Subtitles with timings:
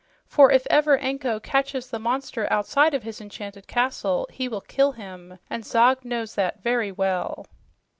[0.25, 4.93] For if ever Anko catches the monster outside of his enchanted castle, he will kill
[4.93, 7.45] him, and Zog knows that very well."